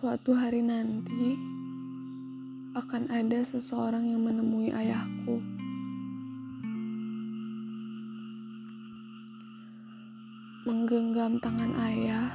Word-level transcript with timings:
Suatu 0.00 0.32
hari 0.32 0.64
nanti 0.64 1.36
akan 2.72 3.12
ada 3.12 3.44
seseorang 3.44 4.08
yang 4.08 4.24
menemui 4.24 4.72
ayahku. 4.72 5.44
Menggenggam 10.64 11.36
tangan 11.44 11.76
ayah 11.84 12.32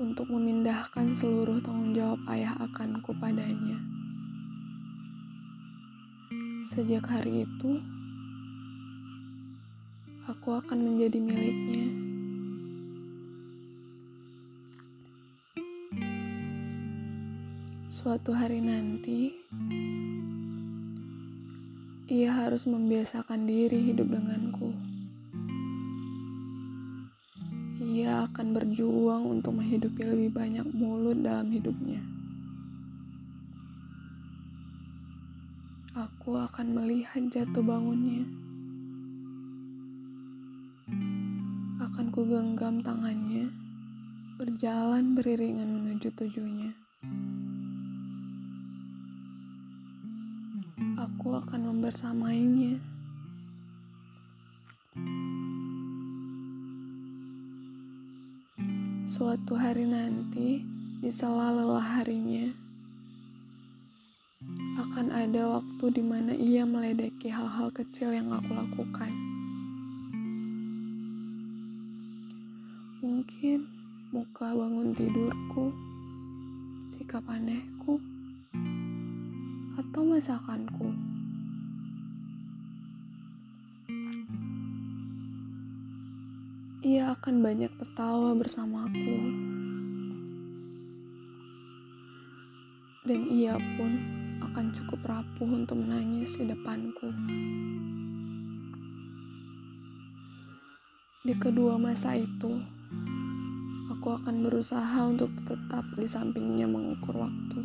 untuk 0.00 0.32
memindahkan 0.32 1.12
seluruh 1.12 1.60
tanggung 1.60 1.92
jawab 1.92 2.24
ayah 2.32 2.56
akanku 2.56 3.12
padanya. 3.20 3.76
Sejak 6.72 7.04
hari 7.04 7.44
itu, 7.44 7.84
aku 10.24 10.56
akan 10.56 10.88
menjadi 10.88 11.20
miliknya. 11.20 12.01
Suatu 17.92 18.32
hari 18.32 18.64
nanti, 18.64 19.36
ia 22.08 22.32
harus 22.32 22.64
membiasakan 22.64 23.44
diri 23.44 23.92
hidup 23.92 24.08
denganku. 24.08 24.72
Ia 27.84 28.32
akan 28.32 28.56
berjuang 28.56 29.28
untuk 29.28 29.60
menghidupi 29.60 30.08
lebih 30.08 30.32
banyak 30.32 30.64
mulut 30.72 31.20
dalam 31.20 31.52
hidupnya. 31.52 32.00
Aku 35.92 36.40
akan 36.40 36.72
melihat 36.72 37.28
jatuh 37.28 37.60
bangunnya. 37.60 38.24
Akan 41.76 42.08
ku 42.08 42.24
genggam 42.24 42.80
tangannya, 42.80 43.52
berjalan 44.40 45.12
beriringan 45.12 45.68
menuju 45.68 46.08
tujuannya. 46.16 46.81
Aku 51.22 51.38
akan 51.38 51.70
membersamainya. 51.70 52.82
Suatu 59.06 59.54
hari 59.54 59.86
nanti, 59.86 60.66
di 60.98 61.10
sela 61.14 61.54
lelah 61.54 61.78
harinya, 61.78 62.50
akan 64.82 65.14
ada 65.14 65.62
waktu 65.62 65.84
di 65.94 66.02
mana 66.02 66.34
ia 66.34 66.66
meledeki 66.66 67.30
hal-hal 67.30 67.70
kecil 67.70 68.10
yang 68.10 68.26
aku 68.34 68.58
lakukan. 68.58 69.14
Mungkin 72.98 73.70
muka 74.10 74.50
bangun 74.58 74.90
tidurku, 74.90 75.70
sikap 76.90 77.22
anehku, 77.30 78.02
atau 79.78 80.02
masakanku. 80.02 81.11
Ia 86.82 87.14
akan 87.14 87.46
banyak 87.46 87.70
tertawa 87.78 88.34
bersamaku. 88.34 89.14
Dan 93.06 93.20
ia 93.30 93.54
pun 93.78 94.02
akan 94.42 94.74
cukup 94.74 94.98
rapuh 95.06 95.46
untuk 95.46 95.78
menangis 95.78 96.34
di 96.42 96.50
depanku. 96.50 97.06
Di 101.22 101.38
kedua 101.38 101.78
masa 101.78 102.18
itu, 102.18 102.50
aku 103.86 104.18
akan 104.18 104.42
berusaha 104.42 105.06
untuk 105.06 105.30
tetap 105.46 105.86
di 105.94 106.10
sampingnya 106.10 106.66
mengukur 106.66 107.14
waktu. 107.14 107.62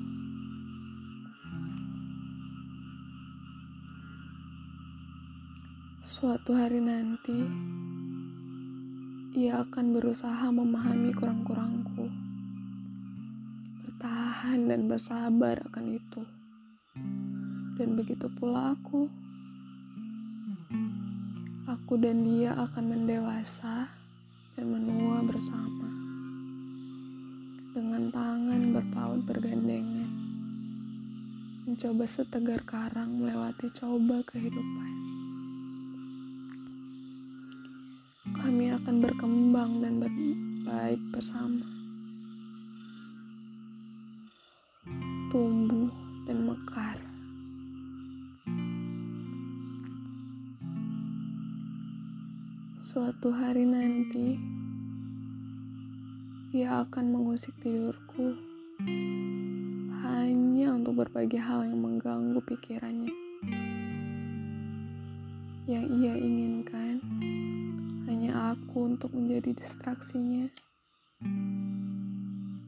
Suatu 6.05 6.53
hari 6.53 6.85
nanti, 6.85 7.33
ia 9.35 9.59
akan 9.59 9.91
berusaha 9.91 10.47
memahami 10.53 11.11
kurang-kurangku, 11.11 12.07
bertahan 13.83 14.71
dan 14.71 14.87
bersabar 14.87 15.59
akan 15.67 15.99
itu. 15.99 16.21
Dan 17.75 17.99
begitu 17.99 18.31
pula 18.31 18.71
aku. 18.77 19.11
Aku 21.67 21.99
dan 21.99 22.23
dia 22.23 22.55
akan 22.55 22.83
mendewasa 22.87 23.91
dan 24.55 24.65
menua 24.71 25.19
bersama. 25.27 25.89
Dengan 27.75 28.07
tangan 28.09 28.61
berpaut 28.71 29.21
bergandengan. 29.27 30.11
Mencoba 31.67 32.07
setegar 32.07 32.63
karang 32.63 33.19
melewati 33.19 33.67
coba 33.75 34.23
kehidupan. 34.23 35.16
Kami 38.41 38.69
akan 38.69 38.95
berkembang 39.01 39.81
dan 39.81 39.97
berbaik 39.97 41.01
bersama. 41.09 41.65
Tumbuh 45.33 45.89
dan 46.29 46.47
mekar. 46.47 46.97
Suatu 52.77 53.29
hari 53.35 53.67
nanti, 53.67 54.39
ia 56.55 56.87
akan 56.87 57.05
mengusik 57.13 57.53
tidurku 57.59 58.37
hanya 60.01 60.73
untuk 60.73 61.03
berbagi 61.03 61.37
hal 61.37 61.67
yang 61.67 61.83
mengganggu 61.83 62.39
pikirannya. 62.41 63.13
Yang 65.67 65.85
ia 65.99 66.13
inginkan 66.15 66.95
aku 68.37 68.93
untuk 68.93 69.09
menjadi 69.17 69.57
distraksinya, 69.57 70.45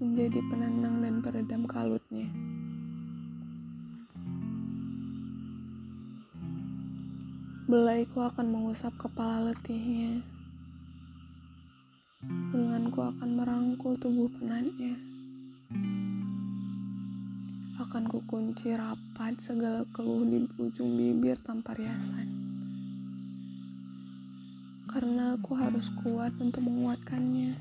menjadi 0.02 0.40
penenang 0.50 1.06
dan 1.06 1.16
peredam 1.22 1.70
kalutnya. 1.70 2.26
Belaiku 7.70 8.26
akan 8.26 8.50
mengusap 8.50 8.98
kepala 8.98 9.54
letihnya. 9.54 10.26
Lenganku 12.50 13.06
akan 13.06 13.30
merangkul 13.38 13.94
tubuh 14.02 14.26
penatnya. 14.42 14.98
Akan 17.78 18.10
kukunci 18.10 18.74
rapat 18.74 19.38
segala 19.38 19.86
keluh 19.94 20.26
di 20.26 20.50
ujung 20.58 20.98
bibir 20.98 21.38
tanpa 21.46 21.78
riasan 21.78 22.49
karena 24.90 25.38
aku 25.38 25.54
harus 25.54 25.94
kuat 26.02 26.34
untuk 26.42 26.66
menguatkannya. 26.66 27.54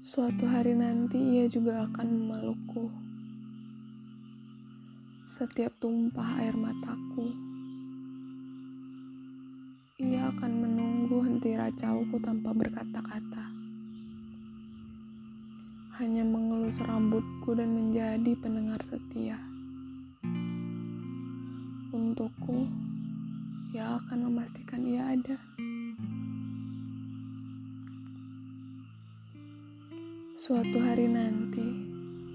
Suatu 0.00 0.48
hari 0.48 0.72
nanti 0.72 1.20
ia 1.20 1.44
juga 1.52 1.84
akan 1.84 2.06
memelukku. 2.08 2.88
Setiap 5.28 5.76
tumpah 5.76 6.40
air 6.40 6.56
mataku, 6.56 7.28
ia 10.00 10.32
akan 10.32 10.52
menunggu 10.64 11.20
henti 11.28 11.60
racauku 11.60 12.16
tanpa 12.24 12.56
berkata-kata. 12.56 13.44
Hanya 16.00 16.24
mengelus 16.24 16.80
rambutku 16.80 17.52
dan 17.52 17.68
menjadi 17.76 18.32
pendengar 18.40 18.80
setia 18.80 19.45
untukku, 21.96 22.68
ia 23.72 23.96
akan 23.96 24.28
memastikan 24.28 24.84
ia 24.84 25.16
ada. 25.16 25.36
Suatu 30.36 30.76
hari 30.76 31.08
nanti, 31.08 31.64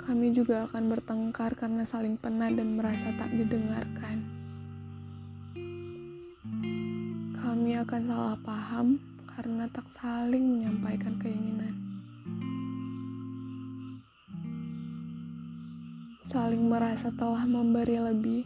kami 0.01 0.33
juga 0.33 0.65
akan 0.65 0.89
bertengkar 0.89 1.53
karena 1.53 1.85
saling 1.85 2.17
penat 2.17 2.57
dan 2.57 2.73
merasa 2.73 3.13
tak 3.21 3.29
didengarkan. 3.37 4.25
Kami 7.37 7.71
akan 7.77 8.01
salah 8.09 8.37
paham 8.41 8.97
karena 9.29 9.69
tak 9.69 9.85
saling 9.93 10.57
menyampaikan 10.57 11.13
keinginan. 11.21 11.77
Saling 16.25 16.65
merasa 16.65 17.11
telah 17.13 17.43
memberi 17.43 17.99
lebih 17.99 18.43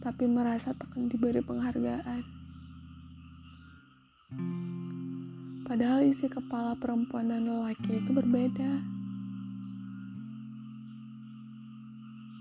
tapi 0.00 0.24
merasa 0.24 0.72
tekan 0.72 1.12
diberi 1.12 1.44
penghargaan. 1.44 2.24
Padahal 5.68 6.02
isi 6.02 6.26
kepala 6.26 6.74
perempuan 6.74 7.30
dan 7.30 7.46
lelaki 7.46 8.00
itu 8.00 8.10
berbeda. 8.10 8.72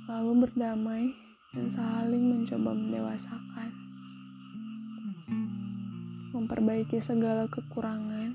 Lalu 0.10 0.32
berdamai 0.48 1.14
dan 1.54 1.68
saling 1.70 2.24
mencoba 2.26 2.74
mendewasakan. 2.74 3.90
memperbaiki 6.30 7.02
segala 7.02 7.50
kekurangan, 7.50 8.32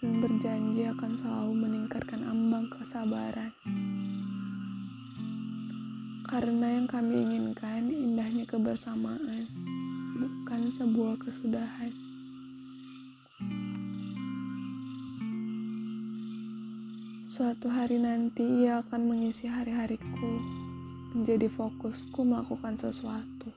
dan 0.00 0.12
berjanji 0.22 0.86
akan 0.86 1.12
selalu 1.18 1.52
meningkatkan 1.66 2.22
ambang 2.24 2.70
kesabaran. 2.72 3.52
Karena 6.36 6.68
yang 6.68 6.84
kami 6.84 7.24
inginkan 7.24 7.88
indahnya 7.88 8.44
kebersamaan, 8.44 9.48
bukan 10.20 10.68
sebuah 10.68 11.16
kesudahan. 11.16 11.88
Suatu 17.24 17.72
hari 17.72 17.96
nanti 18.04 18.44
ia 18.44 18.84
akan 18.84 19.16
mengisi 19.16 19.48
hari-hariku, 19.48 20.32
menjadi 21.16 21.48
fokusku 21.48 22.20
melakukan 22.20 22.76
sesuatu. 22.76 23.48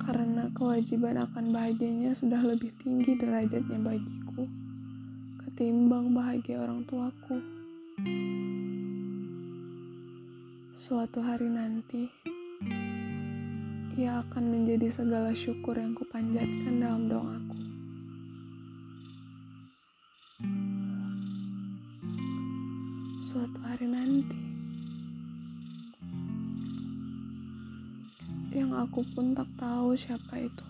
Karena 0.00 0.48
kewajiban 0.56 1.20
akan 1.20 1.52
bahagianya 1.52 2.16
sudah 2.16 2.40
lebih 2.40 2.72
tinggi 2.80 3.12
derajatnya 3.12 3.76
bagiku, 3.76 4.48
ketimbang 5.44 6.16
bahagia 6.16 6.64
orang 6.64 6.80
tuaku. 6.88 7.36
Suatu 10.80 11.20
hari 11.20 11.44
nanti, 11.44 12.08
ia 14.00 14.24
akan 14.24 14.44
menjadi 14.48 14.88
segala 14.88 15.28
syukur 15.36 15.76
yang 15.76 15.92
kupanjatkan 15.92 16.80
dalam 16.80 17.04
doaku. 17.04 17.58
Suatu 23.20 23.60
hari 23.60 23.92
nanti, 23.92 24.40
yang 28.56 28.72
aku 28.72 29.04
pun 29.12 29.36
tak 29.36 29.52
tahu 29.60 29.92
siapa 29.92 30.40
itu. 30.40 30.64